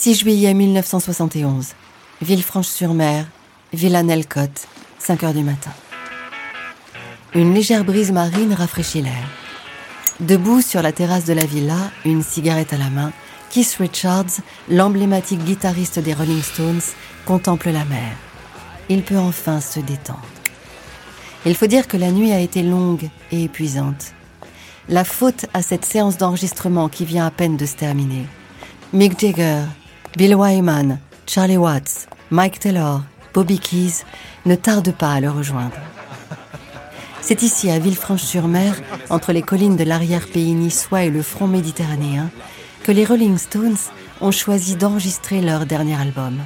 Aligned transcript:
6 0.00 0.14
juillet 0.14 0.54
1971. 0.54 1.74
Villefranche-sur-Mer, 2.22 3.26
Villa 3.72 4.04
Nelcote, 4.04 4.68
5 5.00 5.24
heures 5.24 5.34
du 5.34 5.42
matin. 5.42 5.72
Une 7.34 7.52
légère 7.52 7.84
brise 7.84 8.12
marine 8.12 8.52
rafraîchit 8.52 9.02
l'air. 9.02 9.28
Debout 10.20 10.62
sur 10.62 10.82
la 10.82 10.92
terrasse 10.92 11.24
de 11.24 11.32
la 11.32 11.44
villa, 11.44 11.90
une 12.04 12.22
cigarette 12.22 12.72
à 12.72 12.78
la 12.78 12.90
main, 12.90 13.10
Keith 13.50 13.76
Richards, 13.80 14.38
l'emblématique 14.68 15.42
guitariste 15.42 15.98
des 15.98 16.14
Rolling 16.14 16.42
Stones, 16.42 16.94
contemple 17.26 17.70
la 17.70 17.84
mer. 17.84 18.12
Il 18.88 19.02
peut 19.02 19.18
enfin 19.18 19.60
se 19.60 19.80
détendre. 19.80 20.22
Il 21.44 21.56
faut 21.56 21.66
dire 21.66 21.88
que 21.88 21.96
la 21.96 22.12
nuit 22.12 22.30
a 22.30 22.38
été 22.38 22.62
longue 22.62 23.10
et 23.32 23.42
épuisante. 23.42 24.12
La 24.88 25.02
faute 25.02 25.46
à 25.54 25.60
cette 25.60 25.84
séance 25.84 26.18
d'enregistrement 26.18 26.88
qui 26.88 27.04
vient 27.04 27.26
à 27.26 27.32
peine 27.32 27.56
de 27.56 27.66
se 27.66 27.74
terminer. 27.74 28.26
Mick 28.92 29.18
Jagger, 29.18 29.64
Bill 30.16 30.34
Wyman, 30.34 30.98
Charlie 31.26 31.56
Watts, 31.56 32.08
Mike 32.30 32.58
Taylor, 32.58 33.02
Bobby 33.34 33.58
Keys 33.58 34.04
ne 34.46 34.54
tardent 34.54 34.94
pas 34.94 35.12
à 35.12 35.20
le 35.20 35.30
rejoindre. 35.30 35.76
C'est 37.20 37.42
ici, 37.42 37.70
à 37.70 37.78
Villefranche-sur-Mer, 37.78 38.74
entre 39.10 39.32
les 39.32 39.42
collines 39.42 39.76
de 39.76 39.84
l'arrière-pays 39.84 40.54
niçois 40.54 41.04
et 41.04 41.10
le 41.10 41.22
front 41.22 41.46
méditerranéen, 41.46 42.30
que 42.82 42.90
les 42.90 43.04
Rolling 43.04 43.36
Stones 43.36 43.76
ont 44.20 44.30
choisi 44.30 44.76
d'enregistrer 44.76 45.40
leur 45.42 45.66
dernier 45.66 46.00
album, 46.00 46.38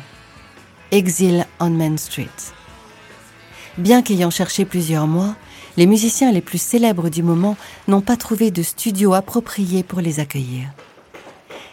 Exile 0.90 1.46
on 1.60 1.70
Main 1.70 1.96
Street. 1.96 2.28
Bien 3.78 4.02
qu'ayant 4.02 4.30
cherché 4.30 4.64
plusieurs 4.64 5.06
mois, 5.06 5.36
les 5.76 5.86
musiciens 5.86 6.32
les 6.32 6.42
plus 6.42 6.60
célèbres 6.60 7.08
du 7.08 7.22
moment 7.22 7.56
n'ont 7.88 8.02
pas 8.02 8.16
trouvé 8.16 8.50
de 8.50 8.62
studio 8.62 9.14
approprié 9.14 9.82
pour 9.82 10.00
les 10.00 10.20
accueillir. 10.20 10.68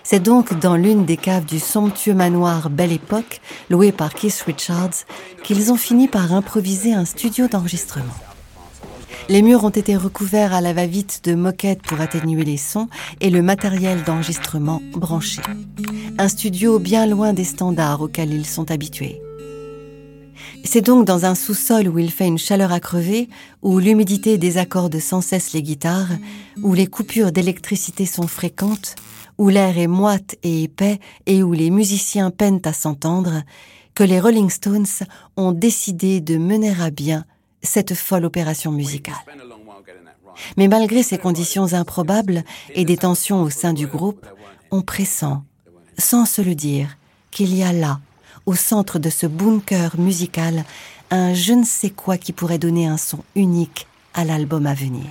C'est 0.03 0.23
donc 0.23 0.57
dans 0.59 0.75
l'une 0.75 1.05
des 1.05 1.17
caves 1.17 1.45
du 1.45 1.59
somptueux 1.59 2.13
manoir 2.13 2.69
Belle 2.69 2.91
Époque, 2.91 3.41
loué 3.69 3.91
par 3.91 4.13
Keith 4.13 4.43
Richards, 4.45 5.05
qu'ils 5.43 5.71
ont 5.71 5.77
fini 5.77 6.07
par 6.07 6.33
improviser 6.33 6.93
un 6.93 7.05
studio 7.05 7.47
d'enregistrement. 7.47 8.15
Les 9.27 9.43
murs 9.43 9.63
ont 9.63 9.69
été 9.69 9.95
recouverts 9.95 10.53
à 10.53 10.61
la 10.61 10.73
va-vite 10.73 11.21
de 11.25 11.35
moquettes 11.35 11.83
pour 11.83 12.01
atténuer 12.01 12.43
les 12.43 12.57
sons 12.57 12.87
et 13.21 13.29
le 13.29 13.43
matériel 13.43 14.03
d'enregistrement 14.03 14.81
branché. 14.93 15.41
Un 16.17 16.27
studio 16.27 16.79
bien 16.79 17.05
loin 17.05 17.33
des 17.33 17.43
standards 17.43 18.01
auxquels 18.01 18.33
ils 18.33 18.47
sont 18.47 18.71
habitués. 18.71 19.21
C'est 20.63 20.81
donc 20.81 21.05
dans 21.05 21.25
un 21.25 21.35
sous-sol 21.35 21.87
où 21.87 21.99
il 21.99 22.11
fait 22.11 22.27
une 22.27 22.37
chaleur 22.37 22.71
à 22.71 22.79
crever, 22.79 23.29
où 23.61 23.77
l'humidité 23.77 24.37
désaccorde 24.37 24.99
sans 24.99 25.21
cesse 25.21 25.53
les 25.53 25.61
guitares, 25.61 26.09
où 26.63 26.73
les 26.73 26.87
coupures 26.87 27.31
d'électricité 27.31 28.05
sont 28.05 28.27
fréquentes, 28.27 28.95
où 29.39 29.49
l'air 29.49 29.79
est 29.79 29.87
moite 29.87 30.35
et 30.43 30.63
épais 30.63 30.99
et 31.25 31.41
où 31.41 31.53
les 31.53 31.71
musiciens 31.71 32.29
peinent 32.29 32.61
à 32.65 32.73
s'entendre, 32.73 33.41
que 33.95 34.03
les 34.03 34.19
Rolling 34.19 34.49
Stones 34.49 34.85
ont 35.37 35.53
décidé 35.53 36.19
de 36.19 36.37
mener 36.37 36.79
à 36.79 36.91
bien 36.91 37.25
cette 37.63 37.95
folle 37.95 38.25
opération 38.25 38.71
musicale. 38.71 39.15
Mais 40.57 40.67
malgré 40.67 41.03
ces 41.03 41.17
conditions 41.17 41.73
improbables 41.73 42.43
et 42.75 42.85
des 42.85 42.97
tensions 42.97 43.41
au 43.41 43.49
sein 43.49 43.73
du 43.73 43.87
groupe, 43.87 44.25
on 44.71 44.81
pressent, 44.81 45.41
sans 45.97 46.25
se 46.25 46.41
le 46.41 46.53
dire, 46.53 46.97
qu'il 47.31 47.55
y 47.55 47.63
a 47.63 47.73
là, 47.73 47.99
au 48.45 48.55
centre 48.55 48.99
de 48.99 49.09
ce 49.09 49.25
bunker 49.25 49.97
musical, 49.97 50.65
un 51.11 51.33
je 51.33 51.53
ne 51.53 51.63
sais 51.63 51.89
quoi 51.89 52.17
qui 52.17 52.33
pourrait 52.33 52.59
donner 52.59 52.87
un 52.87 52.97
son 52.97 53.23
unique 53.35 53.87
à 54.13 54.25
l'album 54.25 54.65
à 54.65 54.73
venir. 54.73 55.07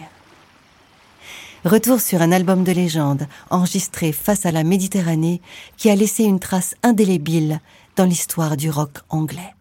Retour 1.69 2.00
sur 2.00 2.22
un 2.22 2.33
album 2.33 2.64
de 2.64 2.72
légende 2.72 3.27
enregistré 3.50 4.12
face 4.12 4.47
à 4.47 4.52
la 4.52 4.64
Méditerranée 4.64 5.42
qui 5.77 5.91
a 5.91 5.94
laissé 5.94 6.24
une 6.24 6.41
trace 6.41 6.74
indélébile 6.83 7.61
dans 7.94 8.06
l'histoire 8.06 8.56
du 8.56 8.70
rock 8.70 9.00
anglais. 9.11 9.55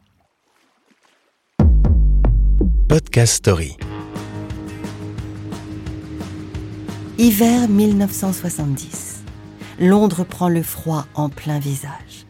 Podcast 2.88 3.34
Story. 3.34 3.76
Hiver 7.18 7.68
1970. 7.68 9.24
Londres 9.78 10.24
prend 10.24 10.48
le 10.48 10.64
froid 10.64 11.08
en 11.14 11.28
plein 11.28 11.60
visage. 11.60 12.26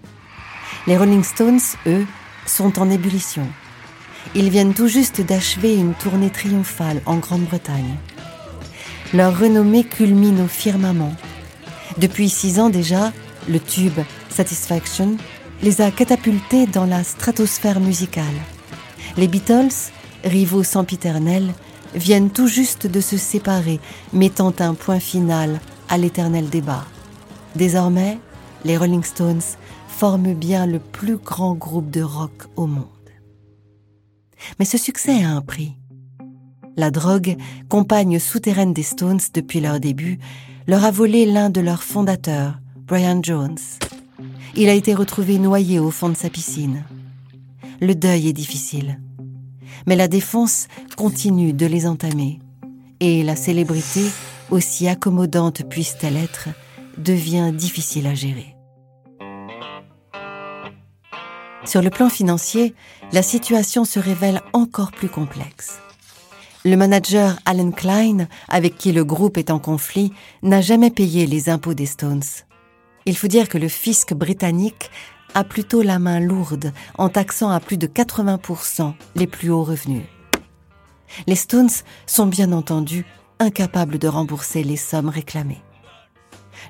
Les 0.88 0.98
Rolling 0.98 1.24
Stones, 1.24 1.60
eux, 1.86 2.08
sont 2.48 2.80
en 2.80 2.90
ébullition. 2.90 3.48
Ils 4.34 4.50
viennent 4.50 4.74
tout 4.74 4.88
juste 4.88 5.22
d'achever 5.22 5.76
une 5.76 5.94
tournée 5.94 6.32
triomphale 6.32 7.00
en 7.06 7.18
Grande-Bretagne. 7.18 7.96
Leur 9.14 9.40
renommée 9.40 9.84
culmine 9.84 10.42
au 10.42 10.48
firmament. 10.48 11.14
Depuis 11.98 12.30
six 12.30 12.60
ans 12.60 12.70
déjà, 12.70 13.14
le 13.48 13.60
tube 13.60 14.00
Satisfaction 14.30 15.18
les 15.64 15.82
a 15.82 15.92
catapultés 15.92 16.68
dans 16.68 16.86
la 16.86 17.04
stratosphère 17.04 17.80
musicale. 17.80 18.26
Les 19.18 19.28
Beatles 19.28 19.92
rivaux 20.24 20.64
sempiternels, 20.64 21.54
viennent 21.96 22.30
tout 22.30 22.48
juste 22.48 22.88
de 22.88 23.02
se 23.02 23.18
séparer, 23.18 23.80
mettant 24.14 24.54
un 24.60 24.74
point 24.74 25.00
final 25.00 25.60
à 25.90 25.98
l'éternel 25.98 26.50
débat. 26.50 26.86
Désormais, 27.56 28.20
les 28.66 28.78
Rolling 28.78 29.04
Stones 29.04 29.42
forment 29.88 30.34
bien 30.34 30.66
le 30.68 30.80
plus 30.80 31.18
grand 31.18 31.56
groupe 31.56 31.90
de 31.90 32.02
rock 32.02 32.48
au 32.56 32.68
monde. 32.68 32.86
Mais 34.60 34.66
ce 34.66 34.78
succès 34.78 35.24
a 35.24 35.30
un 35.30 35.42
prix. 35.42 35.76
La 36.78 36.92
drogue, 36.92 37.36
compagne 37.68 38.20
souterraine 38.20 38.74
des 38.74 38.84
Stones 38.84 39.20
depuis 39.34 39.60
leur 39.60 39.82
début, 39.82 40.20
leur 40.68 40.86
a 40.86 40.92
volé 40.92 41.26
l'un 41.26 41.50
de 41.50 41.60
leurs 41.60 41.84
fondateurs, 41.84 42.60
Brian 42.86 43.20
Jones. 43.22 43.58
Il 44.56 44.70
a 44.70 44.74
été 44.74 44.94
retrouvé 44.94 45.38
noyé 45.38 45.80
au 45.80 45.92
fond 45.92 46.08
de 46.08 46.16
sa 46.16 46.30
piscine. 46.30 46.86
Le 47.82 47.94
deuil 47.94 48.30
est 48.30 48.34
difficile 48.34 49.00
mais 49.88 49.96
la 49.96 50.08
défense 50.08 50.68
continue 50.96 51.54
de 51.54 51.66
les 51.66 51.88
entamer. 51.88 52.40
Et 53.00 53.24
la 53.24 53.36
célébrité, 53.36 54.04
aussi 54.52 54.88
accommodante 54.88 55.68
puisse-t-elle 55.68 56.18
être, 56.18 56.50
devient 56.98 57.52
difficile 57.54 58.06
à 58.06 58.14
gérer. 58.14 58.56
Sur 61.66 61.82
le 61.82 61.90
plan 61.90 62.10
financier, 62.10 62.74
la 63.12 63.22
situation 63.22 63.84
se 63.86 64.00
révèle 64.00 64.42
encore 64.54 64.92
plus 64.92 65.10
complexe. 65.10 65.80
Le 66.68 66.76
manager 66.76 67.40
Alan 67.46 67.72
Klein, 67.72 68.28
avec 68.50 68.76
qui 68.76 68.92
le 68.92 69.06
groupe 69.06 69.38
est 69.38 69.52
en 69.52 69.58
conflit, 69.58 70.12
n'a 70.44 70.60
jamais 70.60 70.92
payé 70.92 71.26
les 71.26 71.48
impôts 71.48 71.74
des 71.74 71.86
Stones. 71.86 72.26
Il 73.06 73.16
faut 73.16 73.30
dire 73.30 73.48
que 73.48 73.58
le 73.58 73.70
fisc 73.70 74.14
britannique 74.14 74.92
a 75.34 75.46
plutôt 75.46 75.82
la 75.82 75.98
main 75.98 76.20
lourde 76.20 76.74
en 76.98 77.08
taxant 77.08 77.50
à 77.52 77.62
plus 77.62 77.78
de 77.78 77.88
80% 77.88 78.94
les 79.16 79.28
plus 79.28 79.50
hauts 79.50 79.64
revenus. 79.64 80.04
Les 81.26 81.38
Stones 81.38 81.70
sont 82.06 82.26
bien 82.26 82.52
entendu 82.52 83.06
incapables 83.40 83.98
de 83.98 84.10
rembourser 84.10 84.62
les 84.62 84.76
sommes 84.76 85.08
réclamées. 85.08 85.62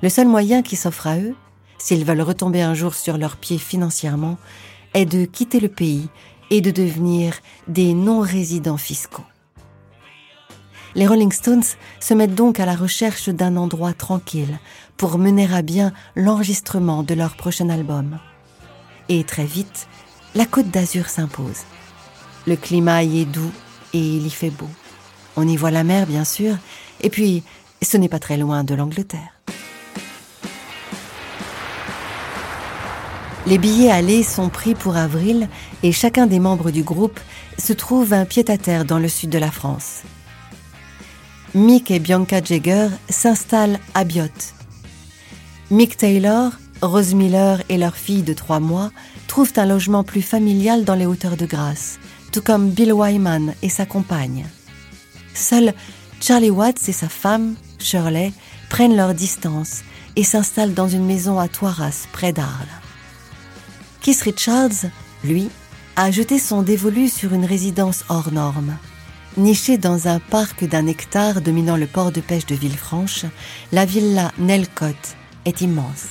Le 0.04 0.10
seul 0.10 0.28
moyen 0.28 0.62
qui 0.62 0.76
s'offre 0.76 1.08
à 1.08 1.18
eux, 1.18 1.34
s'ils 1.80 2.06
veulent 2.06 2.22
retomber 2.22 2.62
un 2.62 2.76
jour 2.76 2.94
sur 2.94 3.18
leurs 3.18 3.38
pieds 3.38 3.58
financièrement, 3.58 4.38
est 4.94 5.06
de 5.06 5.26
quitter 5.26 5.60
le 5.60 5.70
pays 5.70 6.08
et 6.52 6.62
de 6.62 6.70
devenir 6.70 7.34
des 7.68 7.96
non-résidents 7.96 8.78
fiscaux. 8.78 9.26
Les 10.96 11.08
Rolling 11.08 11.32
Stones 11.32 11.64
se 12.00 12.14
mettent 12.14 12.36
donc 12.36 12.60
à 12.60 12.66
la 12.66 12.76
recherche 12.76 13.30
d'un 13.30 13.58
endroit 13.58 13.94
tranquille 13.94 14.60
pour 14.96 15.18
mener 15.18 15.48
à 15.54 15.62
bien 15.62 15.94
l'enregistrement 16.16 17.04
de 17.04 17.14
leur 17.14 17.36
prochain 17.36 17.70
album. 17.70 18.20
Et 19.10 19.24
très 19.24 19.46
vite, 19.46 19.88
la 20.36 20.46
côte 20.46 20.70
d'Azur 20.70 21.10
s'impose. 21.10 21.64
Le 22.46 22.56
climat 22.56 23.04
y 23.04 23.22
est 23.22 23.26
doux 23.26 23.52
et 23.94 24.00
il 24.00 24.26
y 24.26 24.30
fait 24.30 24.50
beau. 24.50 24.70
On 25.36 25.48
y 25.48 25.56
voit 25.56 25.72
la 25.72 25.84
mer, 25.84 26.08
bien 26.08 26.26
sûr, 26.26 26.56
et 27.02 27.10
puis 27.10 27.44
ce 27.82 27.98
n'est 27.98 28.10
pas 28.10 28.20
très 28.20 28.38
loin 28.38 28.64
de 28.64 28.74
l'Angleterre. 28.74 29.34
Les 33.46 33.58
billets 33.58 33.92
allés 33.92 34.24
sont 34.24 34.50
pris 34.50 34.76
pour 34.76 34.98
avril 34.98 35.48
et 35.82 35.94
chacun 35.94 36.28
des 36.28 36.40
membres 36.40 36.70
du 36.70 36.84
groupe 36.84 37.20
se 37.58 37.72
trouve 37.72 38.12
un 38.12 38.26
pied-à-terre 38.26 38.84
dans 38.84 39.00
le 39.00 39.08
sud 39.08 39.30
de 39.30 39.38
la 39.38 39.52
France. 39.52 40.02
Mick 41.58 41.90
et 41.90 41.98
Bianca 41.98 42.40
Jagger 42.44 42.90
s'installent 43.10 43.80
à 43.96 44.04
Biot. 44.04 44.30
Mick 45.72 45.98
Taylor 45.98 46.52
Rose 46.84 47.16
Miller 47.16 47.64
et 47.68 47.80
leur 47.80 47.96
fille 47.96 48.22
de 48.22 48.34
trois 48.34 48.60
mois 48.60 48.92
trouvent 49.26 49.54
un 49.56 49.66
logement 49.66 50.04
plus 50.04 50.22
familial 50.22 50.86
dans 50.86 50.94
les 50.94 51.08
hauteurs 51.08 51.36
de 51.36 51.48
Grasse, 51.48 51.98
tout 52.32 52.44
comme 52.44 52.70
Bill 52.70 52.94
Wyman 52.94 53.56
et 53.64 53.70
sa 53.70 53.88
compagne. 53.88 54.46
Seuls 55.34 55.74
Charlie 56.22 56.52
Watts 56.52 56.90
et 56.90 56.94
sa 56.94 57.10
femme, 57.10 57.56
Shirley, 57.80 58.34
prennent 58.70 58.96
leur 58.96 59.16
distance 59.16 59.82
et 60.16 60.24
s'installent 60.24 60.76
dans 60.76 60.88
une 60.88 61.08
maison 61.08 61.40
à 61.40 61.48
Toiras, 61.48 62.06
près 62.14 62.34
d'Arles. 62.34 62.68
Keith 64.02 64.22
Richards, 64.22 64.92
lui, 65.24 65.50
a 65.96 66.12
jeté 66.12 66.38
son 66.38 66.62
dévolu 66.62 67.10
sur 67.10 67.34
une 67.34 67.46
résidence 67.46 68.04
hors 68.10 68.32
norme. 68.32 68.78
Nichée 69.38 69.78
dans 69.78 70.08
un 70.08 70.20
parc 70.20 70.66
d'un 70.66 70.88
hectare 70.88 71.42
dominant 71.42 71.78
le 71.78 71.86
port 71.86 72.12
de 72.12 72.22
pêche 72.22 72.48
de 72.48 72.56
Villefranche, 72.56 73.26
la 73.72 73.86
villa 73.86 74.32
Nelcote 74.40 75.16
est 75.46 75.62
immense. 75.62 76.08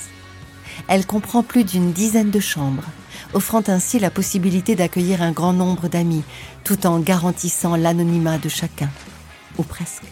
elle 0.87 1.05
comprend 1.05 1.43
plus 1.43 1.65
d'une 1.65 1.91
dizaine 1.91 2.31
de 2.31 2.39
chambres, 2.39 2.85
offrant 3.33 3.63
ainsi 3.67 3.99
la 3.99 4.09
possibilité 4.09 4.77
d'accueillir 4.77 5.21
un 5.21 5.33
grand 5.33 5.51
nombre 5.51 5.89
d'amis, 5.89 6.23
tout 6.63 6.87
en 6.87 6.99
garantissant 6.99 7.75
l'anonymat 7.75 8.37
de 8.37 8.47
chacun, 8.47 8.89
ou 9.57 9.63
presque. 9.63 10.05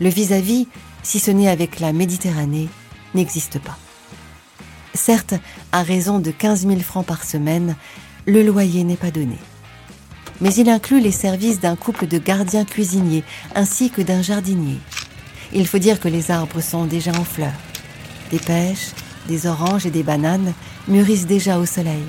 Le 0.00 0.08
vis-à-vis, 0.08 0.66
si 1.02 1.18
ce 1.18 1.30
n'est 1.30 1.50
avec 1.50 1.78
la 1.78 1.92
Méditerranée, 1.92 2.70
n'existe 3.14 3.58
pas. 3.58 3.76
Certes, 4.94 5.34
à 5.72 5.82
raison 5.82 6.20
de 6.20 6.30
15 6.30 6.66
000 6.66 6.80
francs 6.80 7.04
par 7.04 7.22
semaine, 7.22 7.76
le 8.24 8.42
loyer 8.42 8.82
n'est 8.84 8.96
pas 8.96 9.10
donné. 9.10 9.36
Mais 10.40 10.54
il 10.54 10.68
inclut 10.68 11.00
les 11.00 11.12
services 11.12 11.60
d'un 11.60 11.76
couple 11.76 12.06
de 12.06 12.18
gardiens 12.18 12.64
cuisiniers 12.64 13.24
ainsi 13.54 13.90
que 13.90 14.02
d'un 14.02 14.22
jardinier. 14.22 14.78
Il 15.52 15.66
faut 15.66 15.78
dire 15.78 16.00
que 16.00 16.08
les 16.08 16.30
arbres 16.30 16.60
sont 16.60 16.84
déjà 16.84 17.12
en 17.12 17.24
fleurs. 17.24 17.52
Des 18.30 18.38
pêches, 18.38 18.92
des 19.26 19.46
oranges 19.46 19.86
et 19.86 19.90
des 19.90 20.02
bananes 20.02 20.52
mûrissent 20.86 21.26
déjà 21.26 21.58
au 21.58 21.66
soleil. 21.66 22.04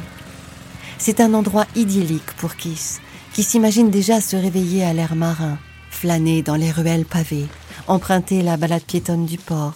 C'est 0.97 1.21
un 1.21 1.33
endroit 1.33 1.65
idyllique 1.75 2.33
pour 2.37 2.55
Kiss, 2.55 2.99
qui 3.33 3.43
s'imagine 3.43 3.89
déjà 3.89 4.19
se 4.19 4.35
réveiller 4.35 4.83
à 4.83 4.93
l'air 4.93 5.15
marin, 5.15 5.57
flâner 5.89 6.41
dans 6.41 6.55
les 6.55 6.71
ruelles 6.71 7.05
pavées, 7.05 7.47
emprunter 7.87 8.41
la 8.41 8.57
balade 8.57 8.83
piétonne 8.83 9.25
du 9.25 9.37
port, 9.37 9.75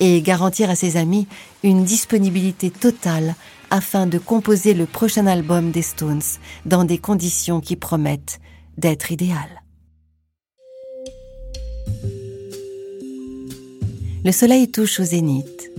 et 0.00 0.20
garantir 0.20 0.68
à 0.68 0.74
ses 0.74 0.96
amis 0.96 1.26
une 1.62 1.84
disponibilité 1.84 2.70
totale 2.70 3.34
afin 3.72 4.06
de 4.06 4.18
composer 4.18 4.74
le 4.74 4.84
prochain 4.84 5.26
album 5.26 5.70
des 5.70 5.80
Stones 5.80 6.20
dans 6.66 6.84
des 6.84 6.98
conditions 6.98 7.62
qui 7.62 7.74
promettent 7.74 8.38
d'être 8.76 9.10
idéales. 9.10 9.62
Le 14.24 14.30
soleil 14.30 14.70
touche 14.70 15.00
au 15.00 15.04
zénith, 15.04 15.70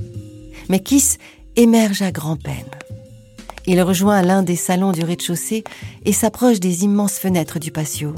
mais 0.69 0.80
Kiss 0.80 1.19
émerge 1.56 2.01
à 2.01 2.12
grand-peine. 2.12 2.66
Il 3.68 3.80
rejoint 3.84 4.24
l'un 4.24 4.42
des 4.42 4.56
salons 4.56 4.92
du 4.92 5.04
rez-de-chaussée 5.04 5.63
et 6.04 6.13
s'approche 6.13 6.60
des 6.60 6.84
immenses 6.84 7.19
fenêtres 7.19 7.60
du 7.60 7.72
patio. 7.72 8.16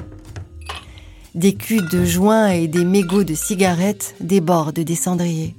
Des 1.35 1.53
culs 1.53 1.89
de 1.91 2.05
joints 2.05 2.47
et 2.47 2.69
des 2.69 2.85
mégots 2.85 3.25
de 3.25 3.35
cigarettes 3.35 4.15
débordent 4.21 4.79
des 4.79 4.95
cendriers. 4.95 5.53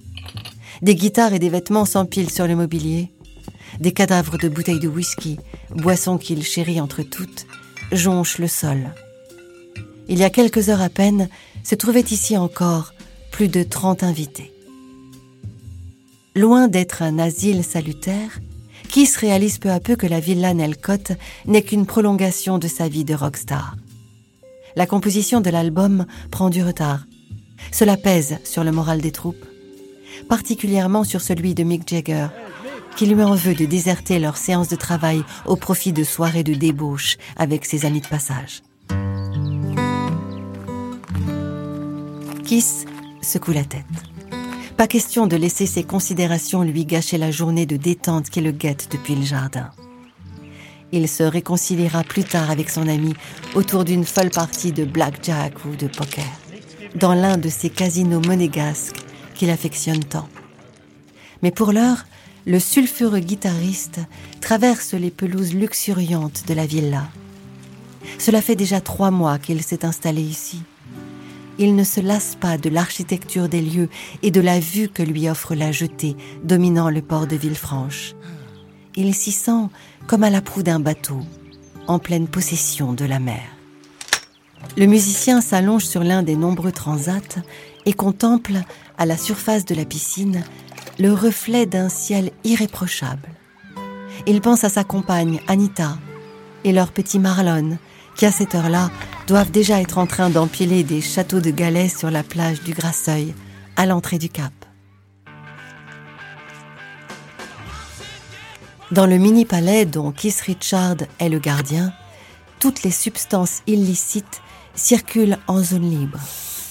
Des 0.80 0.94
guitares 0.94 1.34
et 1.34 1.38
des 1.38 1.50
vêtements 1.50 1.84
s'empilent 1.84 2.30
sur 2.30 2.46
le 2.46 2.56
mobilier. 2.56 3.10
Des 3.80 3.92
cadavres 3.92 4.38
de 4.38 4.48
bouteilles 4.48 4.80
de 4.80 4.88
whisky, 4.88 5.38
boissons 5.70 6.18
qu'il 6.18 6.42
chérit 6.42 6.80
entre 6.80 7.02
toutes, 7.02 7.46
jonchent 7.92 8.38
le 8.38 8.48
sol. 8.48 8.94
Il 10.08 10.18
y 10.18 10.24
a 10.24 10.30
quelques 10.30 10.68
heures 10.68 10.80
à 10.80 10.88
peine, 10.88 11.28
se 11.64 11.74
trouvaient 11.74 12.00
ici 12.00 12.36
encore 12.36 12.94
plus 13.30 13.48
de 13.48 13.62
30 13.62 14.02
invités. 14.02 14.52
Loin 16.34 16.68
d'être 16.68 17.02
un 17.02 17.18
asile 17.18 17.64
salutaire, 17.64 18.40
Kiss 18.88 19.16
réalise 19.16 19.58
peu 19.58 19.70
à 19.70 19.80
peu 19.80 19.96
que 19.96 20.06
la 20.06 20.20
villa 20.20 20.54
Nelcott 20.54 21.12
n'est 21.46 21.62
qu'une 21.62 21.86
prolongation 21.86 22.58
de 22.58 22.68
sa 22.68 22.88
vie 22.88 23.04
de 23.04 23.14
rockstar. 23.14 23.76
La 24.76 24.86
composition 24.86 25.40
de 25.40 25.50
l'album 25.50 26.06
prend 26.30 26.50
du 26.50 26.62
retard. 26.62 27.06
Cela 27.72 27.96
pèse 27.96 28.38
sur 28.44 28.64
le 28.64 28.72
moral 28.72 29.00
des 29.00 29.12
troupes 29.12 29.44
particulièrement 30.28 31.04
sur 31.04 31.20
celui 31.20 31.54
de 31.54 31.62
Mick 31.62 31.88
Jagger, 31.88 32.28
qui 32.96 33.06
lui 33.06 33.22
en 33.22 33.34
veut 33.34 33.54
de 33.54 33.66
déserter 33.66 34.18
leur 34.18 34.36
séance 34.36 34.68
de 34.68 34.76
travail 34.76 35.22
au 35.44 35.56
profit 35.56 35.92
de 35.92 36.02
soirées 36.02 36.42
de 36.42 36.54
débauche 36.54 37.18
avec 37.36 37.64
ses 37.66 37.84
amis 37.84 38.00
de 38.00 38.06
passage. 38.06 38.62
Kiss 42.44 42.86
secoue 43.20 43.52
la 43.52 43.64
tête. 43.64 43.84
Pas 44.76 44.86
question 44.86 45.26
de 45.26 45.36
laisser 45.36 45.66
ses 45.66 45.84
considérations 45.84 46.62
lui 46.62 46.84
gâcher 46.84 47.18
la 47.18 47.30
journée 47.30 47.66
de 47.66 47.76
détente 47.76 48.30
qui 48.30 48.40
le 48.40 48.52
guette 48.52 48.88
depuis 48.92 49.14
le 49.14 49.24
jardin. 49.24 49.70
Il 50.92 51.08
se 51.08 51.22
réconciliera 51.22 52.04
plus 52.04 52.24
tard 52.24 52.50
avec 52.50 52.70
son 52.70 52.86
ami 52.86 53.14
autour 53.54 53.84
d'une 53.84 54.04
folle 54.04 54.30
partie 54.30 54.72
de 54.72 54.84
blackjack 54.84 55.64
ou 55.64 55.74
de 55.76 55.88
poker, 55.88 56.24
dans 56.94 57.14
l'un 57.14 57.36
de 57.36 57.48
ces 57.48 57.68
casinos 57.68 58.20
monégasques 58.20 59.00
qu'il 59.34 59.50
affectionne 59.50 60.04
tant. 60.04 60.28
Mais 61.42 61.50
pour 61.50 61.72
l'heure, 61.72 62.04
le 62.46 62.60
sulfureux 62.60 63.18
guitariste 63.18 63.98
traverse 64.40 64.94
les 64.94 65.10
pelouses 65.10 65.52
luxuriantes 65.52 66.44
de 66.46 66.54
la 66.54 66.64
villa. 66.64 67.08
Cela 68.18 68.40
fait 68.40 68.54
déjà 68.54 68.80
trois 68.80 69.10
mois 69.10 69.38
qu'il 69.38 69.62
s'est 69.62 69.84
installé 69.84 70.22
ici. 70.22 70.62
Il 71.58 71.74
ne 71.74 71.82
se 71.82 72.00
lasse 72.00 72.36
pas 72.38 72.56
de 72.56 72.68
l'architecture 72.68 73.48
des 73.48 73.62
lieux 73.62 73.88
et 74.22 74.30
de 74.30 74.40
la 74.40 74.60
vue 74.60 74.88
que 74.88 75.02
lui 75.02 75.28
offre 75.28 75.54
la 75.54 75.72
jetée 75.72 76.16
dominant 76.44 76.88
le 76.88 77.02
port 77.02 77.26
de 77.26 77.34
Villefranche. 77.34 78.14
Il 78.94 79.14
s'y 79.14 79.32
sent 79.32 79.66
comme 80.06 80.22
à 80.22 80.30
la 80.30 80.40
proue 80.40 80.62
d'un 80.62 80.78
bateau, 80.78 81.20
en 81.88 81.98
pleine 81.98 82.28
possession 82.28 82.92
de 82.92 83.04
la 83.04 83.18
mer. 83.18 83.42
Le 84.76 84.86
musicien 84.86 85.40
s'allonge 85.40 85.84
sur 85.84 86.04
l'un 86.04 86.22
des 86.22 86.36
nombreux 86.36 86.72
transats 86.72 87.40
et 87.86 87.92
contemple, 87.92 88.54
à 88.98 89.06
la 89.06 89.16
surface 89.16 89.64
de 89.64 89.74
la 89.74 89.84
piscine, 89.84 90.44
le 90.98 91.12
reflet 91.12 91.66
d'un 91.66 91.88
ciel 91.88 92.30
irréprochable. 92.44 93.28
Il 94.26 94.40
pense 94.40 94.64
à 94.64 94.68
sa 94.68 94.84
compagne, 94.84 95.40
Anita, 95.46 95.96
et 96.64 96.72
leur 96.72 96.90
petit 96.90 97.18
Marlon, 97.18 97.78
qui 98.16 98.26
à 98.26 98.32
cette 98.32 98.54
heure-là 98.54 98.90
doivent 99.26 99.50
déjà 99.50 99.80
être 99.80 99.98
en 99.98 100.06
train 100.06 100.30
d'empiler 100.30 100.82
des 100.82 101.00
châteaux 101.00 101.40
de 101.40 101.50
galets 101.50 101.96
sur 101.96 102.10
la 102.10 102.22
plage 102.22 102.62
du 102.62 102.72
Grasseuil, 102.72 103.34
à 103.76 103.86
l'entrée 103.86 104.18
du 104.18 104.28
cap. 104.28 104.52
Dans 108.90 109.06
le 109.06 109.18
mini-palais 109.18 109.84
dont 109.84 110.12
Keith 110.12 110.40
Richard 110.40 110.96
est 111.18 111.28
le 111.28 111.38
gardien, 111.38 111.92
toutes 112.58 112.84
les 112.84 112.90
substances 112.90 113.62
illicites 113.66 114.40
circulent 114.74 115.38
en 115.46 115.62
zone 115.62 115.90
libre. 115.90 116.20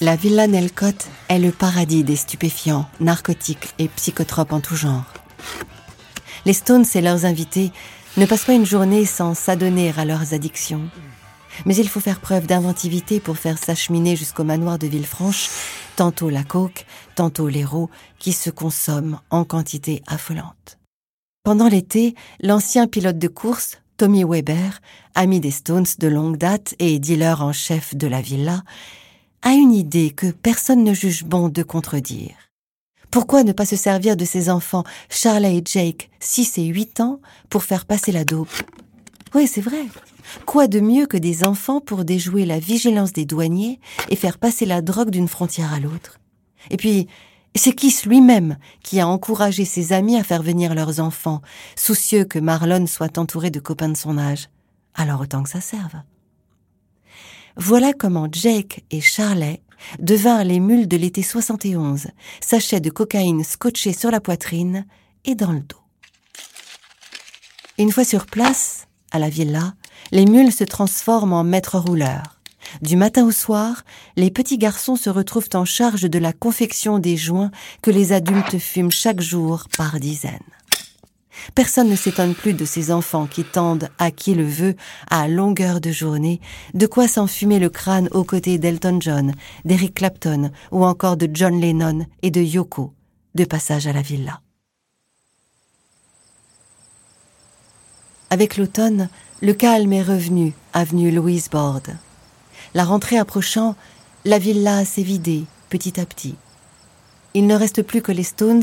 La 0.02 0.14
villa 0.14 0.46
Nelcott 0.46 1.08
est 1.28 1.38
le 1.38 1.50
paradis 1.50 2.04
des 2.04 2.16
stupéfiants, 2.16 2.86
narcotiques 3.00 3.72
et 3.78 3.88
psychotropes 3.88 4.52
en 4.52 4.60
tout 4.60 4.76
genre. 4.76 5.06
Les 6.44 6.52
Stones 6.52 6.84
et 6.94 7.00
leurs 7.00 7.24
invités 7.24 7.72
ne 8.18 8.26
passent 8.26 8.44
pas 8.44 8.52
une 8.52 8.66
journée 8.66 9.06
sans 9.06 9.32
s'adonner 9.32 9.94
à 9.96 10.04
leurs 10.04 10.34
addictions. 10.34 10.90
Mais 11.64 11.74
il 11.76 11.88
faut 11.88 12.00
faire 12.00 12.20
preuve 12.20 12.46
d'inventivité 12.46 13.20
pour 13.20 13.38
faire 13.38 13.56
s'acheminer 13.56 14.16
jusqu'au 14.16 14.44
manoir 14.44 14.78
de 14.78 14.86
Villefranche 14.86 15.48
tantôt 15.96 16.28
la 16.28 16.44
coke, 16.44 16.84
tantôt 17.14 17.48
l'héros, 17.48 17.88
qui 18.18 18.34
se 18.34 18.50
consomment 18.50 19.18
en 19.30 19.44
quantité 19.44 20.02
affolante. 20.06 20.78
Pendant 21.42 21.68
l'été, 21.68 22.14
l'ancien 22.42 22.86
pilote 22.86 23.18
de 23.18 23.28
course, 23.28 23.78
Tommy 23.96 24.24
Weber, 24.24 24.82
ami 25.14 25.40
des 25.40 25.50
Stones 25.50 25.86
de 25.98 26.08
longue 26.08 26.36
date 26.36 26.74
et 26.78 26.98
dealer 26.98 27.40
en 27.40 27.54
chef 27.54 27.96
de 27.96 28.06
la 28.06 28.20
villa, 28.20 28.62
a 29.42 29.52
une 29.52 29.72
idée 29.72 30.10
que 30.10 30.30
personne 30.30 30.84
ne 30.84 30.94
juge 30.94 31.24
bon 31.24 31.48
de 31.48 31.62
contredire. 31.62 32.34
Pourquoi 33.10 33.44
ne 33.44 33.52
pas 33.52 33.66
se 33.66 33.76
servir 33.76 34.16
de 34.16 34.24
ses 34.24 34.50
enfants, 34.50 34.84
Charlie 35.08 35.58
et 35.58 35.62
Jake, 35.64 36.10
6 36.20 36.58
et 36.58 36.64
8 36.66 37.00
ans, 37.00 37.20
pour 37.48 37.62
faire 37.62 37.86
passer 37.86 38.12
la 38.12 38.24
dope? 38.24 38.48
Oui, 39.34 39.46
c'est 39.46 39.60
vrai. 39.60 39.86
Quoi 40.44 40.66
de 40.66 40.80
mieux 40.80 41.06
que 41.06 41.16
des 41.16 41.44
enfants 41.44 41.80
pour 41.80 42.04
déjouer 42.04 42.44
la 42.46 42.58
vigilance 42.58 43.12
des 43.12 43.24
douaniers 43.24 43.80
et 44.10 44.16
faire 44.16 44.38
passer 44.38 44.66
la 44.66 44.82
drogue 44.82 45.10
d'une 45.10 45.28
frontière 45.28 45.72
à 45.72 45.80
l'autre? 45.80 46.18
Et 46.70 46.76
puis, 46.76 47.06
c'est 47.54 47.72
Kiss 47.72 48.04
lui-même 48.04 48.58
qui 48.82 49.00
a 49.00 49.08
encouragé 49.08 49.64
ses 49.64 49.92
amis 49.92 50.16
à 50.16 50.24
faire 50.24 50.42
venir 50.42 50.74
leurs 50.74 51.00
enfants, 51.00 51.40
soucieux 51.74 52.24
que 52.24 52.38
Marlon 52.38 52.86
soit 52.86 53.18
entouré 53.18 53.50
de 53.50 53.60
copains 53.60 53.88
de 53.88 53.96
son 53.96 54.18
âge. 54.18 54.50
Alors 54.94 55.20
autant 55.20 55.42
que 55.42 55.48
ça 55.48 55.60
serve. 55.60 55.94
Voilà 57.56 57.94
comment 57.94 58.28
Jake 58.30 58.84
et 58.90 59.00
Charlet 59.00 59.62
devinrent 59.98 60.44
les 60.44 60.60
mules 60.60 60.88
de 60.88 60.96
l'été 60.98 61.22
71, 61.22 62.08
sachets 62.40 62.80
de 62.80 62.90
cocaïne 62.90 63.44
scotchés 63.44 63.94
sur 63.94 64.10
la 64.10 64.20
poitrine 64.20 64.84
et 65.24 65.34
dans 65.34 65.52
le 65.52 65.60
dos. 65.60 65.80
Une 67.78 67.92
fois 67.92 68.04
sur 68.04 68.26
place, 68.26 68.88
à 69.10 69.18
la 69.18 69.30
villa, 69.30 69.74
les 70.12 70.26
mules 70.26 70.52
se 70.52 70.64
transforment 70.64 71.32
en 71.32 71.44
maîtres 71.44 71.78
rouleurs. 71.78 72.40
Du 72.82 72.96
matin 72.96 73.24
au 73.24 73.30
soir, 73.30 73.84
les 74.16 74.30
petits 74.30 74.58
garçons 74.58 74.96
se 74.96 75.08
retrouvent 75.08 75.48
en 75.54 75.64
charge 75.64 76.02
de 76.02 76.18
la 76.18 76.34
confection 76.34 76.98
des 76.98 77.16
joints 77.16 77.50
que 77.80 77.90
les 77.90 78.12
adultes 78.12 78.58
fument 78.58 78.90
chaque 78.90 79.20
jour 79.20 79.64
par 79.78 79.98
dizaines. 79.98 80.40
Personne 81.54 81.88
ne 81.88 81.96
s'étonne 81.96 82.34
plus 82.34 82.54
de 82.54 82.64
ces 82.64 82.90
enfants 82.90 83.26
qui 83.26 83.44
tendent, 83.44 83.88
à 83.98 84.10
qui 84.10 84.34
le 84.34 84.44
veut, 84.44 84.76
à 85.10 85.28
longueur 85.28 85.80
de 85.80 85.90
journée, 85.90 86.40
de 86.74 86.86
quoi 86.86 87.08
s'enfumer 87.08 87.58
le 87.58 87.70
crâne 87.70 88.08
aux 88.12 88.24
côtés 88.24 88.58
d'Elton 88.58 88.98
John, 89.00 89.32
d'Eric 89.64 89.94
Clapton 89.94 90.50
ou 90.70 90.84
encore 90.84 91.16
de 91.16 91.28
John 91.32 91.60
Lennon 91.60 92.06
et 92.22 92.30
de 92.30 92.40
Yoko, 92.40 92.92
de 93.34 93.44
passage 93.44 93.86
à 93.86 93.92
la 93.92 94.02
villa. 94.02 94.40
Avec 98.30 98.56
l'automne, 98.56 99.08
le 99.40 99.52
calme 99.52 99.92
est 99.92 100.02
revenu, 100.02 100.52
avenue 100.72 101.10
Louise 101.10 101.48
Bord. 101.48 101.82
La 102.74 102.84
rentrée 102.84 103.18
approchant, 103.18 103.76
la 104.24 104.38
villa 104.38 104.84
s'est 104.84 105.02
vidée 105.02 105.44
petit 105.68 106.00
à 106.00 106.06
petit. 106.06 106.34
Il 107.36 107.46
ne 107.46 107.54
reste 107.54 107.82
plus 107.82 108.00
que 108.00 108.12
les 108.12 108.22
Stones 108.22 108.62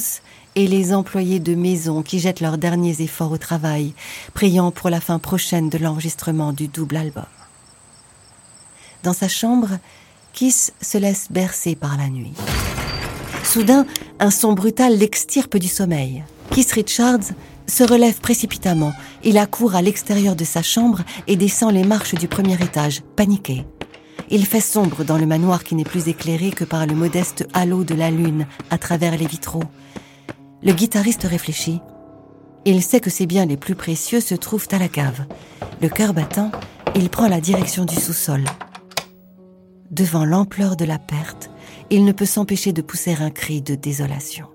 et 0.56 0.65
les 0.65 0.96
employés 0.96 1.39
de 1.39 1.53
maison 1.53 2.01
qui 2.01 2.18
jettent 2.18 2.42
leurs 2.42 2.58
derniers 2.58 3.03
efforts 3.03 3.32
au 3.32 3.38
travail, 3.38 3.94
priant 4.34 4.72
pour 4.72 4.89
la 4.89 5.00
fin 5.00 5.20
prochaine 5.20 5.70
de 5.70 5.77
l'enregistrement 5.77 6.53
du 6.53 6.70
double 6.70 6.96
album. 6.96 7.27
Dans 9.03 9.13
sa 9.13 9.27
chambre, 9.27 9.77
Kiss 10.34 10.74
se 10.82 10.98
laisse 10.98 11.27
bercer 11.30 11.75
par 11.75 11.98
la 11.98 12.10
nuit. 12.10 12.34
Soudain, 13.44 13.86
un 14.20 14.32
son 14.32 14.53
brutal 14.53 14.98
l'extirpe 14.98 15.58
du 15.58 15.68
sommeil. 15.68 16.24
Kiss 16.50 16.72
Richards 16.72 17.30
se 17.68 17.84
relève 17.84 18.22
précipitamment. 18.22 18.94
Il 19.24 19.38
accourt 19.38 19.75
à 19.75 19.84
l'extérieur 19.84 20.36
de 20.36 20.46
sa 20.46 20.63
chambre 20.63 21.03
et 21.27 21.36
descend 21.36 21.75
les 21.75 21.84
marches 21.84 22.15
du 22.15 22.27
premier 22.27 22.56
étage, 22.56 23.03
paniqué. 23.15 23.65
Il 24.30 24.46
fait 24.46 24.62
sombre 24.62 25.03
dans 25.03 25.18
le 25.18 25.25
manoir 25.25 25.63
qui 25.63 25.75
n'est 25.75 25.84
plus 25.84 26.08
éclairé 26.08 26.51
que 26.51 26.63
par 26.63 26.86
le 26.86 26.96
modeste 26.96 27.48
halo 27.53 27.84
de 27.84 27.96
la 27.96 28.12
lune 28.12 28.48
à 28.70 28.77
travers 28.77 29.18
les 29.18 29.27
vitraux. 29.27 29.63
Le 30.62 30.74
guitariste 30.74 31.24
réfléchit. 31.24 31.82
Il 32.65 32.82
sait 32.82 33.01
que 33.01 33.10
ses 33.10 33.25
biens 33.25 33.46
les 33.46 33.58
plus 33.58 33.75
précieux 33.75 34.22
se 34.22 34.36
trouvent 34.36 34.68
à 34.72 34.80
la 34.80 34.88
cave. 34.88 35.25
Le 35.82 35.89
cœur 35.89 36.13
battant, 36.13 36.51
il 36.96 37.10
prend 37.10 37.27
la 37.27 37.42
direction 37.42 37.86
du 37.86 37.96
sous-sol. 37.96 38.46
Devant 39.92 40.25
l'ampleur 40.25 40.75
de 40.75 40.86
la 40.86 40.98
perte, 40.98 41.50
il 41.89 42.06
ne 42.06 42.13
peut 42.13 42.25
s'empêcher 42.25 42.72
de 42.72 42.82
pousser 42.82 43.15
un 43.20 43.30
cri 43.30 43.62
de 43.62 43.75
désolation. 43.75 44.48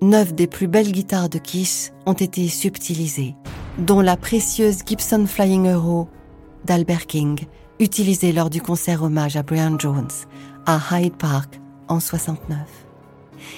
Neuf 0.00 0.32
des 0.32 0.46
plus 0.46 0.68
belles 0.68 0.92
guitares 0.92 1.28
de 1.28 1.38
Kiss 1.38 1.92
ont 2.06 2.12
été 2.12 2.46
subtilisées, 2.48 3.34
dont 3.78 4.00
la 4.00 4.16
précieuse 4.16 4.78
Gibson 4.86 5.26
Flying 5.26 5.68
Euro 5.68 6.08
d'Albert 6.64 7.06
King, 7.06 7.40
utilisée 7.80 8.32
lors 8.32 8.50
du 8.50 8.60
concert 8.60 9.02
hommage 9.02 9.36
à 9.36 9.42
Brian 9.42 9.78
Jones 9.78 10.08
à 10.66 10.80
Hyde 10.92 11.16
Park 11.16 11.60
en 11.88 12.00
69. 12.00 12.58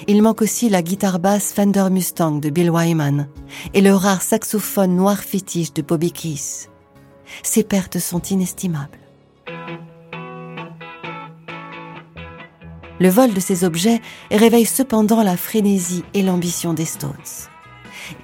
Il 0.07 0.21
manque 0.21 0.41
aussi 0.41 0.69
la 0.69 0.81
guitare 0.81 1.19
basse 1.19 1.53
Fender 1.53 1.89
Mustang 1.89 2.39
de 2.39 2.49
Bill 2.49 2.69
Wyman 2.69 3.27
et 3.73 3.81
le 3.81 3.93
rare 3.93 4.21
saxophone 4.21 4.95
noir 4.95 5.17
fétiche 5.17 5.73
de 5.73 5.81
Bobby 5.81 6.11
Keys. 6.11 6.67
Ces 7.43 7.63
pertes 7.63 7.99
sont 7.99 8.21
inestimables. 8.21 8.99
Le 12.99 13.09
vol 13.09 13.33
de 13.33 13.39
ces 13.39 13.63
objets 13.63 13.99
réveille 14.29 14.65
cependant 14.65 15.23
la 15.23 15.35
frénésie 15.35 16.03
et 16.13 16.21
l'ambition 16.21 16.73
des 16.73 16.85
Stones. 16.85 17.50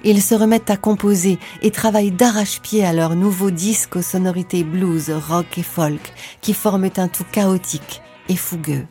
Ils 0.04 0.22
se 0.22 0.34
remettent 0.34 0.70
à 0.70 0.76
composer 0.76 1.38
et 1.62 1.70
travaillent 1.70 2.10
d'arrache-pied 2.10 2.84
à 2.84 2.92
leur 2.92 3.14
nouveau 3.14 3.50
disque 3.50 3.96
aux 3.96 4.02
sonorités 4.02 4.64
blues, 4.64 5.10
rock 5.10 5.58
et 5.58 5.62
folk 5.62 6.12
qui 6.40 6.54
forment 6.54 6.90
un 6.96 7.08
tout 7.08 7.24
chaotique 7.30 8.02
et 8.28 8.36
fougueux. 8.36 8.86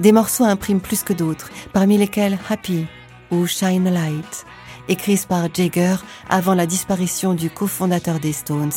Des 0.00 0.12
morceaux 0.12 0.44
impriment 0.44 0.80
plus 0.80 1.02
que 1.02 1.12
d'autres, 1.12 1.50
parmi 1.72 1.98
lesquels 1.98 2.38
Happy 2.48 2.86
ou 3.30 3.46
Shine 3.46 3.86
a 3.86 3.90
Light, 3.90 4.46
écrits 4.88 5.24
par 5.28 5.52
Jagger 5.52 5.96
avant 6.28 6.54
la 6.54 6.66
disparition 6.66 7.34
du 7.34 7.50
cofondateur 7.50 8.18
des 8.18 8.32
Stones, 8.32 8.72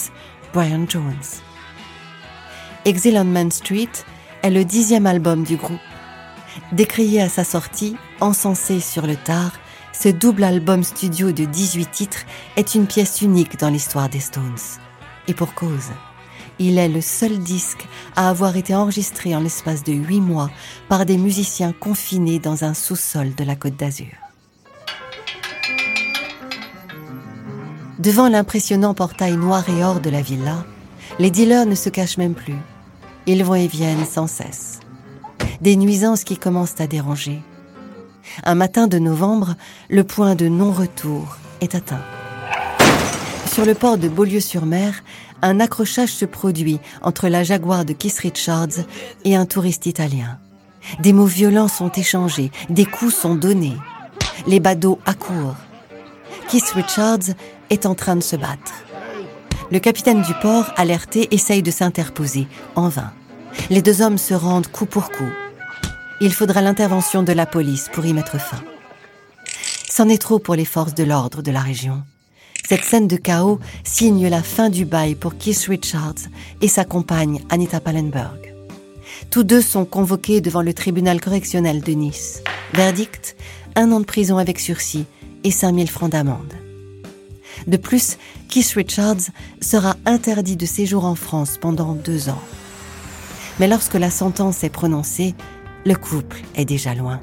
Brian 0.54 0.86
Jones. 0.88 1.16
Exile 2.86 3.18
on 3.18 3.26
Main 3.26 3.50
Street 3.50 3.92
est 4.44 4.50
le 4.50 4.66
dixième 4.66 5.06
album 5.06 5.44
du 5.44 5.56
groupe 5.56 5.80
Décrié 6.72 7.22
à 7.22 7.30
sa 7.30 7.44
sortie, 7.44 7.96
encensé 8.20 8.80
sur 8.80 9.08
le 9.08 9.16
tard, 9.16 9.52
ce 9.94 10.10
double 10.10 10.44
album 10.44 10.84
studio 10.84 11.32
de 11.32 11.46
18 11.46 11.92
titres 11.92 12.26
est 12.56 12.76
une 12.76 12.88
pièce 12.88 13.22
unique 13.22 13.60
dans 13.60 13.70
l'histoire 13.70 14.10
des 14.10 14.20
Stones. 14.20 14.58
Et 15.28 15.34
pour 15.34 15.54
cause. 15.54 15.90
Il 16.60 16.78
est 16.78 16.90
le 16.90 17.02
seul 17.02 17.40
disque 17.40 17.88
à 18.16 18.30
avoir 18.30 18.56
été 18.56 18.76
enregistré 18.76 19.36
en 19.36 19.40
l'espace 19.40 19.84
de 19.84 19.94
huit 19.94 20.22
mois 20.22 20.52
par 20.90 21.06
des 21.06 21.18
musiciens 21.18 21.74
confinés 21.74 22.40
dans 22.40 22.64
un 22.64 22.74
sous-sol 22.74 23.34
de 23.36 23.44
la 23.44 23.56
Côte 23.56 23.76
d'Azur. 23.76 24.14
Devant 28.00 28.30
l'impressionnant 28.30 28.94
portail 28.94 29.38
noir 29.38 29.68
et 29.70 29.84
or 29.84 30.02
de 30.02 30.10
la 30.10 30.22
villa, 30.22 30.66
les 31.20 31.32
dealers 31.32 31.66
ne 31.66 31.76
se 31.76 31.90
cachent 31.90 32.18
même 32.18 32.36
plus. 32.36 32.58
Ils 33.26 33.44
vont 33.44 33.56
et 33.56 33.68
viennent 33.68 34.06
sans 34.06 34.28
cesse 34.28 34.82
des 35.62 35.76
nuisances 35.76 36.24
qui 36.24 36.38
commencent 36.38 36.82
à 36.82 36.88
déranger. 36.88 37.42
Un 38.44 38.56
matin 38.56 38.88
de 38.88 39.00
novembre, 39.00 39.56
le 39.90 40.04
point 40.04 40.36
de 40.36 40.48
non-retour 40.48 41.38
est 41.62 41.76
atteint. 41.76 42.02
Sur 43.52 43.66
le 43.66 43.74
port 43.74 43.98
de 43.98 44.08
Beaulieu-sur-Mer, 44.08 45.04
un 45.42 45.60
accrochage 45.60 46.14
se 46.14 46.26
produit 46.26 46.80
entre 47.02 47.28
la 47.28 47.44
Jaguar 47.44 47.84
de 47.86 47.94
Keith 47.94 48.20
Richards 48.20 48.86
et 49.26 49.36
un 49.36 49.46
touriste 49.46 49.86
italien. 49.86 50.40
Des 51.00 51.14
mots 51.14 51.26
violents 51.26 51.68
sont 51.68 51.92
échangés, 51.92 52.52
des 52.70 52.86
coups 52.86 53.14
sont 53.14 53.36
donnés. 53.36 53.78
Les 54.48 54.60
badauds 54.60 55.00
accourent. 55.06 55.58
Keith 56.50 56.70
Richards 56.70 57.36
est 57.70 57.86
en 57.86 57.96
train 57.96 58.16
de 58.16 58.24
se 58.24 58.36
battre. 58.36 58.74
Le 59.72 59.80
capitaine 59.80 60.22
du 60.22 60.34
port, 60.42 60.72
alerté, 60.76 61.34
essaye 61.34 61.64
de 61.64 61.72
s'interposer, 61.72 62.48
en 62.76 62.90
vain. 62.90 63.12
Les 63.70 63.82
deux 63.82 64.02
hommes 64.02 64.18
se 64.18 64.34
rendent 64.34 64.68
coup 64.68 64.86
pour 64.86 65.10
coup 65.12 65.30
il 66.24 66.34
faudra 66.34 66.62
l'intervention 66.62 67.24
de 67.24 67.34
la 67.34 67.48
police 67.48 67.90
pour 67.92 68.06
y 68.06 68.14
mettre 68.14 68.40
fin. 68.40 68.64
C'en 69.90 70.08
est 70.08 70.22
trop 70.22 70.38
pour 70.38 70.54
les 70.54 70.66
forces 70.66 70.94
de 70.94 71.04
l'ordre 71.04 71.42
de 71.42 71.52
la 71.52 71.62
région. 71.62 72.04
Cette 72.70 72.84
scène 72.84 73.08
de 73.08 73.18
chaos 73.18 73.60
signe 73.84 74.28
la 74.28 74.44
fin 74.44 74.70
du 74.70 74.86
bail 74.86 75.16
pour 75.16 75.36
Keith 75.36 75.66
Richards 75.68 76.30
et 76.62 76.68
sa 76.68 76.86
compagne 76.86 77.42
Anita 77.50 77.80
Pallenberg. 77.80 78.54
Tous 79.32 79.44
deux 79.44 79.62
sont 79.62 79.84
convoqués 79.84 80.42
devant 80.42 80.62
le 80.62 80.76
tribunal 80.76 81.20
correctionnel 81.20 81.82
de 81.82 81.92
Nice. 81.94 82.44
Verdict, 82.74 83.36
un 83.76 83.92
an 83.92 84.00
de 84.00 84.06
prison 84.06 84.38
avec 84.38 84.60
sursis 84.60 85.06
et 85.44 85.52
5000 85.52 85.90
francs 85.90 86.12
d'amende. 86.12 86.54
De 87.66 87.78
plus, 87.78 88.18
Keith 88.48 88.74
Richards 88.76 89.32
sera 89.60 89.96
interdit 90.06 90.56
de 90.56 90.68
séjour 90.68 91.04
en 91.06 91.16
France 91.16 91.58
pendant 91.60 91.94
deux 91.94 92.30
ans. 92.30 92.42
Mais 93.60 93.68
lorsque 93.68 93.96
la 93.96 94.12
sentence 94.12 94.64
est 94.64 94.70
prononcée, 94.70 95.36
le 95.86 95.96
couple 95.96 96.42
est 96.56 96.66
déjà 96.66 96.94
loin. 96.94 97.20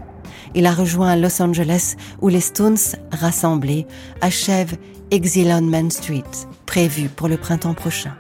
Il 0.54 0.66
a 0.66 0.72
rejoint 0.72 1.16
Los 1.16 1.40
Angeles 1.42 1.96
où 2.20 2.28
les 2.28 2.40
Stones, 2.40 2.78
rassemblés, 3.12 3.86
achèvent 4.20 4.76
Exile 5.10 5.52
on 5.52 5.62
Main 5.62 5.90
Street, 5.90 6.24
prévu 6.66 7.08
pour 7.08 7.28
le 7.28 7.36
printemps 7.36 7.74
prochain. 7.74 8.14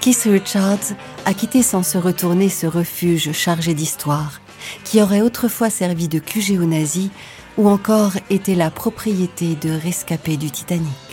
Keith 0.00 0.22
Richards 0.26 0.94
a 1.26 1.34
quitté 1.34 1.62
sans 1.62 1.82
se 1.82 1.98
retourner 1.98 2.48
ce 2.48 2.66
refuge 2.66 3.32
chargé 3.32 3.74
d'histoire, 3.74 4.40
qui 4.84 5.02
aurait 5.02 5.20
autrefois 5.20 5.70
servi 5.70 6.08
de 6.08 6.18
QG 6.18 6.60
aux 6.60 6.66
nazis 6.66 7.10
ou 7.56 7.68
encore 7.68 8.12
été 8.30 8.54
la 8.54 8.70
propriété 8.70 9.56
de 9.56 9.70
rescapés 9.70 10.36
du 10.36 10.50
Titanic. 10.50 11.07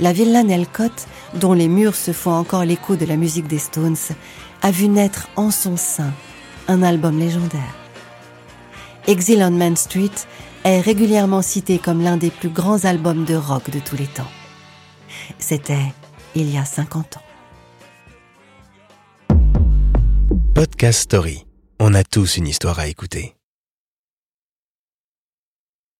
La 0.00 0.12
villa 0.12 0.42
Nelcott, 0.42 1.06
dont 1.34 1.52
les 1.52 1.68
murs 1.68 1.94
se 1.94 2.12
font 2.12 2.32
encore 2.32 2.64
l'écho 2.64 2.96
de 2.96 3.06
la 3.06 3.16
musique 3.16 3.46
des 3.46 3.58
Stones, 3.58 3.96
a 4.62 4.70
vu 4.70 4.88
naître 4.88 5.28
en 5.36 5.50
son 5.50 5.76
sein 5.76 6.12
un 6.66 6.82
album 6.82 7.18
légendaire. 7.18 7.74
Exile 9.06 9.42
on 9.42 9.50
Main 9.50 9.76
Street 9.76 10.10
est 10.64 10.80
régulièrement 10.80 11.42
cité 11.42 11.78
comme 11.78 12.02
l'un 12.02 12.16
des 12.16 12.30
plus 12.30 12.48
grands 12.48 12.84
albums 12.84 13.24
de 13.24 13.34
rock 13.34 13.70
de 13.70 13.78
tous 13.78 13.96
les 13.96 14.06
temps. 14.06 14.30
C'était 15.38 15.92
il 16.34 16.50
y 16.50 16.58
a 16.58 16.64
50 16.64 17.18
ans. 17.18 17.22
Podcast 20.54 21.00
Story. 21.00 21.46
On 21.78 21.94
a 21.94 22.02
tous 22.02 22.36
une 22.36 22.48
histoire 22.48 22.78
à 22.78 22.88
écouter. 22.88 23.34